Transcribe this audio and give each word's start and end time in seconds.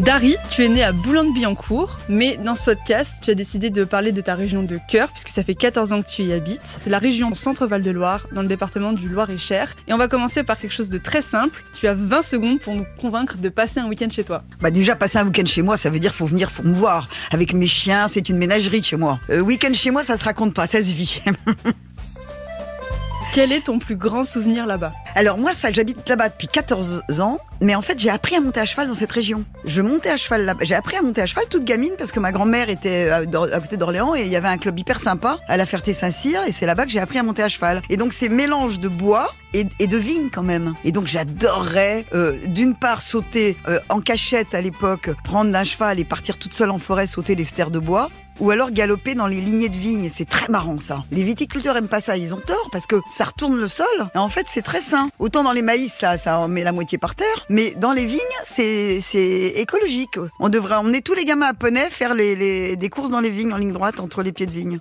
Dari, 0.00 0.36
tu 0.50 0.64
es 0.64 0.68
né 0.68 0.82
à 0.82 0.92
Boulogne-Billancourt, 0.92 1.98
mais 2.08 2.38
dans 2.38 2.54
ce 2.54 2.64
podcast, 2.64 3.18
tu 3.20 3.30
as 3.30 3.34
décidé 3.34 3.68
de 3.68 3.84
parler 3.84 4.12
de 4.12 4.22
ta 4.22 4.34
région 4.34 4.62
de 4.62 4.78
cœur, 4.88 5.10
puisque 5.10 5.28
ça 5.28 5.42
fait 5.42 5.54
14 5.54 5.92
ans 5.92 6.00
que 6.00 6.08
tu 6.08 6.22
y 6.22 6.32
habites. 6.32 6.62
C'est 6.64 6.88
la 6.88 6.98
région 6.98 7.34
Centre-Val 7.34 7.82
de 7.82 7.90
Loire, 7.90 8.26
dans 8.32 8.40
le 8.40 8.48
département 8.48 8.94
du 8.94 9.10
Loir-et-Cher. 9.10 9.76
Et 9.88 9.92
on 9.92 9.98
va 9.98 10.08
commencer 10.08 10.42
par 10.42 10.58
quelque 10.58 10.72
chose 10.72 10.88
de 10.88 10.96
très 10.96 11.20
simple. 11.20 11.62
Tu 11.78 11.86
as 11.86 11.92
20 11.92 12.22
secondes 12.22 12.60
pour 12.60 12.74
nous 12.74 12.86
convaincre 12.98 13.36
de 13.36 13.50
passer 13.50 13.78
un 13.78 13.88
week-end 13.88 14.08
chez 14.08 14.24
toi. 14.24 14.42
Bah 14.62 14.70
déjà, 14.70 14.96
passer 14.96 15.18
un 15.18 15.26
week-end 15.26 15.44
chez 15.44 15.60
moi, 15.60 15.76
ça 15.76 15.90
veut 15.90 15.98
dire 15.98 16.14
faut 16.14 16.24
venir, 16.24 16.50
faut 16.50 16.62
me 16.62 16.74
voir. 16.74 17.10
Avec 17.30 17.52
mes 17.52 17.66
chiens, 17.66 18.08
c'est 18.08 18.30
une 18.30 18.38
ménagerie 18.38 18.82
chez 18.82 18.96
moi. 18.96 19.20
Euh, 19.28 19.40
week-end 19.40 19.74
chez 19.74 19.90
moi, 19.90 20.02
ça 20.02 20.16
se 20.16 20.24
raconte 20.24 20.54
pas, 20.54 20.66
ça 20.66 20.82
se 20.82 20.94
vit. 20.94 21.20
Quel 23.34 23.52
est 23.52 23.66
ton 23.66 23.78
plus 23.78 23.96
grand 23.96 24.24
souvenir 24.24 24.64
là-bas? 24.64 24.94
Alors 25.14 25.38
moi, 25.38 25.52
ça, 25.52 25.72
j'habite 25.72 26.08
là-bas 26.08 26.28
depuis 26.28 26.46
14 26.46 27.02
ans, 27.20 27.38
mais 27.60 27.74
en 27.74 27.82
fait, 27.82 27.98
j'ai 27.98 28.10
appris 28.10 28.36
à 28.36 28.40
monter 28.40 28.60
à 28.60 28.64
cheval 28.64 28.88
dans 28.88 28.94
cette 28.94 29.10
région. 29.10 29.44
Je 29.64 29.82
montais 29.82 30.10
à 30.10 30.16
cheval 30.16 30.44
là 30.44 30.54
J'ai 30.60 30.74
appris 30.74 30.96
à 30.96 31.02
monter 31.02 31.20
à 31.20 31.26
cheval 31.26 31.44
toute 31.48 31.64
gamine 31.64 31.92
parce 31.98 32.12
que 32.12 32.20
ma 32.20 32.32
grand-mère 32.32 32.70
était 32.70 33.10
à, 33.10 33.16
à 33.16 33.60
côté 33.60 33.76
d'Orléans 33.76 34.14
et 34.14 34.22
il 34.22 34.28
y 34.28 34.36
avait 34.36 34.48
un 34.48 34.58
club 34.58 34.78
hyper 34.78 35.00
sympa 35.00 35.38
à 35.48 35.56
la 35.56 35.66
Ferté-Saint-Cyr 35.66 36.44
et 36.46 36.52
c'est 36.52 36.66
là-bas 36.66 36.86
que 36.86 36.92
j'ai 36.92 37.00
appris 37.00 37.18
à 37.18 37.22
monter 37.22 37.42
à 37.42 37.48
cheval. 37.48 37.82
Et 37.90 37.96
donc, 37.96 38.12
c'est 38.12 38.28
mélange 38.28 38.80
de 38.80 38.88
bois 38.88 39.30
et, 39.52 39.64
de 39.64 39.96
vigne 39.96 40.30
quand 40.32 40.42
même. 40.42 40.74
Et 40.84 40.92
donc, 40.92 41.06
j'adorerais 41.06 42.04
euh, 42.14 42.38
d'une 42.46 42.74
part 42.74 43.02
sauter 43.02 43.56
euh, 43.68 43.80
en 43.88 44.00
cachette 44.00 44.54
à 44.54 44.60
l'époque, 44.60 45.10
prendre 45.24 45.54
un 45.54 45.64
cheval 45.64 45.98
et 45.98 46.04
partir 46.04 46.38
toute 46.38 46.54
seule 46.54 46.70
en 46.70 46.78
forêt 46.78 47.06
sauter 47.06 47.34
les 47.34 47.44
stères 47.44 47.70
de 47.70 47.78
bois 47.78 48.10
ou 48.40 48.50
alors 48.50 48.70
galoper 48.70 49.14
dans 49.14 49.26
les 49.26 49.40
lignées 49.40 49.68
de 49.68 49.76
vignes. 49.76 50.10
C'est 50.12 50.28
très 50.28 50.48
marrant 50.48 50.78
ça. 50.78 51.02
Les 51.10 51.22
viticulteurs 51.22 51.76
aiment 51.76 51.88
pas 51.88 52.00
ça, 52.00 52.16
ils 52.16 52.34
ont 52.34 52.40
tort 52.40 52.68
parce 52.72 52.86
que 52.86 52.96
ça 53.10 53.24
retourne 53.24 53.56
le 53.56 53.68
sol. 53.68 53.86
Et 54.14 54.18
en 54.18 54.28
fait, 54.28 54.46
c'est 54.48 54.62
très 54.62 54.80
sain. 55.00 55.10
Autant 55.18 55.42
dans 55.42 55.52
les 55.52 55.62
maïs, 55.62 55.92
ça, 55.92 56.38
en 56.38 56.48
met 56.48 56.64
la 56.64 56.72
moitié 56.72 56.98
par 56.98 57.14
terre, 57.14 57.46
mais 57.48 57.72
dans 57.76 57.92
les 57.92 58.06
vignes, 58.06 58.18
c'est 58.44 59.00
c'est 59.00 59.52
écologique. 59.56 60.18
On 60.38 60.48
devrait 60.48 60.76
emmener 60.76 61.02
tous 61.02 61.14
les 61.14 61.24
gamins 61.24 61.48
à 61.48 61.54
Poney 61.54 61.90
faire 61.90 62.14
des 62.14 62.90
courses 62.90 63.10
dans 63.10 63.20
les 63.20 63.30
vignes 63.30 63.52
en 63.52 63.56
ligne 63.56 63.72
droite 63.72 64.00
entre 64.00 64.22
les 64.22 64.32
pieds 64.32 64.46
de 64.46 64.52
vigne. 64.52 64.78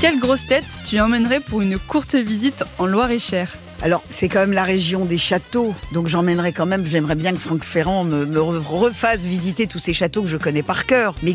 Quelle 0.00 0.20
grosse 0.20 0.46
tête 0.46 0.64
tu 0.88 1.00
emmènerais 1.00 1.40
pour 1.40 1.60
une 1.60 1.76
courte 1.76 2.14
visite 2.14 2.62
en 2.78 2.86
Loire-et-Cher 2.86 3.52
alors, 3.80 4.02
c'est 4.10 4.28
quand 4.28 4.40
même 4.40 4.52
la 4.52 4.64
région 4.64 5.04
des 5.04 5.18
châteaux, 5.18 5.72
donc 5.92 6.08
j'emmènerai 6.08 6.52
quand 6.52 6.66
même, 6.66 6.84
j'aimerais 6.84 7.14
bien 7.14 7.32
que 7.32 7.38
Franck 7.38 7.62
Ferrand 7.62 8.02
me, 8.02 8.40
refasse 8.40 9.24
visiter 9.24 9.68
tous 9.68 9.78
ces 9.78 9.94
châteaux 9.94 10.22
que 10.22 10.28
je 10.28 10.36
connais 10.36 10.64
par 10.64 10.84
cœur, 10.86 11.14
mais 11.22 11.32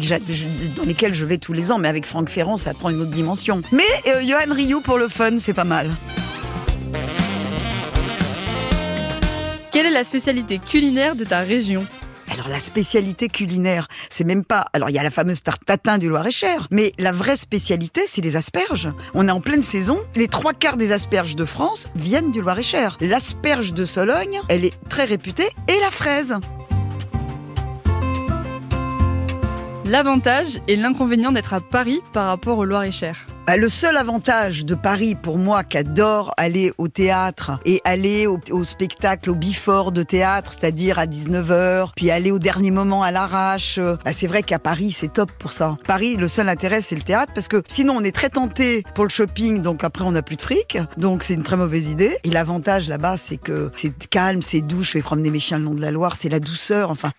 dans 0.75 0.83
lesquels 0.83 1.13
je 1.13 1.25
vais 1.25 1.37
tous 1.37 1.53
les 1.53 1.71
ans. 1.71 1.77
Mais 1.77 1.87
avec 1.87 2.05
Franck 2.05 2.29
Ferrand, 2.29 2.57
ça 2.57 2.73
prend 2.73 2.89
une 2.89 2.99
autre 2.99 3.11
dimension. 3.11 3.61
Mais 3.71 3.83
euh, 4.07 4.21
Johan 4.21 4.53
Rioux 4.53 4.81
pour 4.81 4.97
le 4.97 5.07
fun, 5.07 5.39
c'est 5.39 5.53
pas 5.53 5.63
mal. 5.63 5.89
Quelle 9.71 9.85
est 9.85 9.91
la 9.91 10.03
spécialité 10.03 10.59
culinaire 10.59 11.15
de 11.15 11.23
ta 11.23 11.39
région? 11.39 11.85
Alors 12.33 12.49
la 12.49 12.59
spécialité 12.59 13.29
culinaire, 13.29 13.87
c'est 14.09 14.23
même 14.23 14.43
pas. 14.43 14.65
Alors 14.73 14.89
il 14.89 14.93
y 14.93 14.99
a 14.99 15.03
la 15.03 15.11
fameuse 15.11 15.43
tarte 15.43 15.63
tatin 15.65 15.99
du 15.99 16.09
Loir-et-Cher, 16.09 16.67
mais 16.71 16.93
la 16.97 17.11
vraie 17.11 17.35
spécialité, 17.35 18.01
c'est 18.07 18.21
les 18.21 18.35
asperges. 18.35 18.89
On 19.13 19.27
est 19.27 19.31
en 19.31 19.39
pleine 19.39 19.61
saison. 19.61 19.99
Les 20.15 20.27
trois 20.27 20.53
quarts 20.53 20.77
des 20.77 20.91
asperges 20.91 21.35
de 21.35 21.45
France 21.45 21.89
viennent 21.95 22.31
du 22.31 22.41
Loir-et-Cher. 22.41 22.97
L'asperge 23.01 23.73
de 23.73 23.85
Sologne, 23.85 24.41
elle 24.49 24.65
est 24.65 24.73
très 24.89 25.05
réputée, 25.05 25.49
et 25.67 25.79
la 25.79 25.91
fraise. 25.91 26.35
L'avantage 29.85 30.59
et 30.67 30.75
l'inconvénient 30.75 31.31
d'être 31.31 31.53
à 31.53 31.61
Paris 31.61 32.01
par 32.13 32.27
rapport 32.27 32.57
au 32.57 32.65
Loir-et-Cher 32.65 33.27
bah, 33.45 33.57
le 33.57 33.67
seul 33.67 33.97
avantage 33.97 34.65
de 34.65 34.73
Paris 34.73 35.15
pour 35.15 35.37
moi 35.37 35.65
qui 35.65 35.77
adore 35.77 36.33
aller 36.37 36.71
au 36.77 36.87
théâtre 36.87 37.59
et 37.65 37.81
aller 37.83 38.25
au, 38.25 38.63
spectacle, 38.63 39.29
au 39.29 39.35
before 39.35 39.91
de 39.91 40.01
théâtre, 40.01 40.53
c'est-à-dire 40.53 40.97
à 40.97 41.05
19h, 41.05 41.89
puis 41.95 42.09
aller 42.09 42.31
au 42.31 42.39
dernier 42.39 42.71
moment 42.71 43.03
à 43.03 43.11
l'arrache, 43.11 43.79
bah, 44.05 44.13
c'est 44.13 44.27
vrai 44.27 44.43
qu'à 44.43 44.59
Paris 44.59 44.93
c'est 44.93 45.11
top 45.11 45.31
pour 45.33 45.51
ça. 45.51 45.77
Paris, 45.85 46.15
le 46.15 46.29
seul 46.29 46.47
intérêt 46.47 46.81
c'est 46.81 46.95
le 46.95 47.01
théâtre 47.01 47.33
parce 47.35 47.49
que 47.49 47.61
sinon 47.67 47.95
on 47.97 48.03
est 48.03 48.15
très 48.15 48.29
tenté 48.29 48.83
pour 48.95 49.03
le 49.03 49.09
shopping, 49.09 49.61
donc 49.61 49.83
après 49.83 50.05
on 50.05 50.11
n'a 50.11 50.21
plus 50.21 50.37
de 50.37 50.41
fric, 50.41 50.77
donc 50.95 51.23
c'est 51.23 51.33
une 51.33 51.43
très 51.43 51.57
mauvaise 51.57 51.87
idée. 51.87 52.17
Et 52.23 52.29
l'avantage 52.29 52.87
là-bas 52.87 53.17
c'est 53.17 53.37
que 53.37 53.71
c'est 53.75 54.07
calme, 54.07 54.41
c'est 54.41 54.61
doux, 54.61 54.83
je 54.83 54.93
vais 54.93 55.01
promener 55.01 55.31
mes 55.31 55.39
chiens 55.39 55.57
le 55.57 55.65
long 55.65 55.73
de 55.73 55.81
la 55.81 55.91
Loire, 55.91 56.15
c'est 56.17 56.29
la 56.29 56.39
douceur, 56.39 56.91
enfin. 56.91 57.11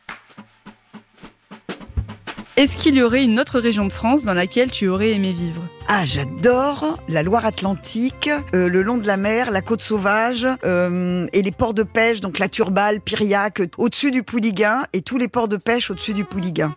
Est-ce 2.56 2.76
qu'il 2.76 2.94
y 2.94 3.03
aurait 3.03 3.25
une 3.25 3.41
autre 3.41 3.59
région 3.59 3.84
de 3.84 3.92
France 3.92 4.22
dans 4.22 4.32
laquelle 4.32 4.70
tu 4.70 4.87
aurais 4.87 5.10
aimé 5.10 5.32
vivre? 5.32 5.60
Ah, 5.88 6.06
j'adore 6.06 7.00
la 7.09 7.25
Loire-Atlantique, 7.25 8.31
euh, 8.54 8.69
le 8.69 8.82
long 8.82 8.97
de 8.97 9.09
la 9.09 9.16
mer, 9.16 9.50
la 9.50 9.60
côte 9.60 9.81
sauvage 9.81 10.47
euh, 10.62 11.26
et 11.32 11.42
les 11.42 11.50
ports 11.50 11.75
de 11.75 11.82
pêche, 11.82 12.20
donc 12.20 12.38
la 12.38 12.48
Turballe, 12.48 13.00
Piriac, 13.00 13.60
au-dessus 13.76 14.12
du 14.12 14.22
Pouliguen 14.22 14.84
et 14.92 15.03
tous 15.03 15.19
les 15.19 15.26
ports 15.26 15.48
de 15.48 15.56
pêche 15.56 15.91
au-dessus 15.91 16.15
du 16.15 16.25
Pouliguen. 16.25 16.72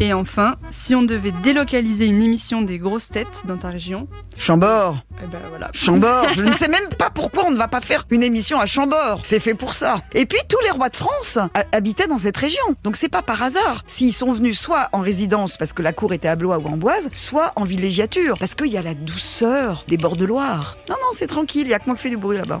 Et 0.00 0.12
enfin, 0.12 0.56
si 0.70 0.94
on 0.94 1.02
devait 1.02 1.32
délocaliser 1.42 2.06
une 2.06 2.22
émission 2.22 2.62
des 2.62 2.78
grosses 2.78 3.08
têtes 3.08 3.42
dans 3.46 3.56
ta 3.56 3.68
région 3.68 4.06
Chambord 4.36 4.98
eh 5.20 5.26
ben 5.26 5.40
voilà. 5.48 5.70
Chambord 5.72 6.32
Je 6.32 6.42
ne 6.42 6.52
sais 6.54 6.68
même 6.68 6.88
pas 6.96 7.10
pourquoi 7.10 7.46
on 7.46 7.50
ne 7.50 7.56
va 7.56 7.66
pas 7.66 7.80
faire 7.80 8.06
une 8.10 8.22
émission 8.22 8.60
à 8.60 8.66
Chambord. 8.66 9.22
C'est 9.24 9.40
fait 9.40 9.54
pour 9.54 9.74
ça. 9.74 10.02
Et 10.14 10.26
puis 10.26 10.38
tous 10.48 10.60
les 10.62 10.70
rois 10.70 10.88
de 10.88 10.96
France 10.96 11.38
habitaient 11.72 12.06
dans 12.06 12.18
cette 12.18 12.36
région. 12.36 12.62
Donc 12.84 12.96
c'est 12.96 13.08
pas 13.08 13.22
par 13.22 13.42
hasard. 13.42 13.82
S'ils 13.88 14.12
sont 14.12 14.32
venus 14.32 14.60
soit 14.60 14.88
en 14.92 15.00
résidence 15.00 15.56
parce 15.56 15.72
que 15.72 15.82
la 15.82 15.92
cour 15.92 16.12
était 16.12 16.28
à 16.28 16.36
Blois 16.36 16.58
ou 16.58 16.68
Amboise, 16.68 17.10
soit 17.12 17.50
en 17.56 17.64
villégiature. 17.64 18.38
Parce 18.38 18.54
qu'il 18.54 18.68
y 18.68 18.76
a 18.76 18.82
la 18.82 18.94
douceur 18.94 19.82
des 19.88 19.96
bords 19.96 20.16
de 20.16 20.26
Loire. 20.26 20.76
Non, 20.88 20.94
non, 20.94 21.10
c'est 21.14 21.26
tranquille, 21.26 21.62
il 21.66 21.70
y 21.70 21.74
a 21.74 21.80
que 21.80 21.86
moi 21.86 21.96
qui 21.96 22.02
fais 22.02 22.10
du 22.10 22.16
bruit 22.16 22.38
là-bas. 22.38 22.60